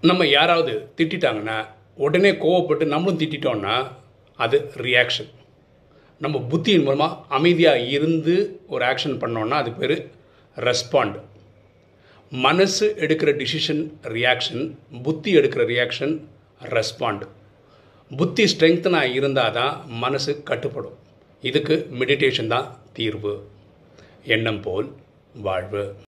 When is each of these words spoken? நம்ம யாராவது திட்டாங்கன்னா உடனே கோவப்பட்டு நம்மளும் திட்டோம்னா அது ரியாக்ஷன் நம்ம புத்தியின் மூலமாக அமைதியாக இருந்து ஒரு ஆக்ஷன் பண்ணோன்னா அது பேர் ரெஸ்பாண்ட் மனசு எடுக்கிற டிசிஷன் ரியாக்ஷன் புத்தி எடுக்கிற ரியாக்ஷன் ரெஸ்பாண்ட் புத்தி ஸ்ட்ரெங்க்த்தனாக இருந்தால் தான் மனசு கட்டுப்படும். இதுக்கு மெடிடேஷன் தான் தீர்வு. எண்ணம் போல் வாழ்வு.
நம்ம 0.00 0.26
யாராவது 0.26 0.92
திட்டாங்கன்னா 0.96 1.66
உடனே 1.96 2.30
கோவப்பட்டு 2.30 2.84
நம்மளும் 2.86 3.18
திட்டோம்னா 3.18 3.90
அது 4.36 4.70
ரியாக்ஷன் 4.76 5.30
நம்ம 6.18 6.46
புத்தியின் 6.50 6.82
மூலமாக 6.82 7.16
அமைதியாக 7.28 7.78
இருந்து 7.78 8.60
ஒரு 8.68 8.84
ஆக்ஷன் 8.84 9.18
பண்ணோன்னா 9.22 9.48
அது 9.48 9.72
பேர் 9.72 10.10
ரெஸ்பாண்ட் 10.56 11.20
மனசு 12.30 12.94
எடுக்கிற 12.98 13.30
டிசிஷன் 13.42 13.90
ரியாக்ஷன் 14.02 14.74
புத்தி 15.02 15.36
எடுக்கிற 15.36 15.64
ரியாக்ஷன் 15.74 16.20
ரெஸ்பாண்ட் 16.60 17.26
புத்தி 18.16 18.44
ஸ்ட்ரெங்க்த்தனாக 18.44 19.12
இருந்தால் 19.12 19.52
தான் 19.52 19.84
மனசு 19.88 20.42
கட்டுப்படும். 20.44 20.96
இதுக்கு 21.40 21.88
மெடிடேஷன் 21.92 22.46
தான் 22.46 22.78
தீர்வு. 22.92 23.48
எண்ணம் 24.24 24.60
போல் 24.60 24.92
வாழ்வு. 25.34 25.98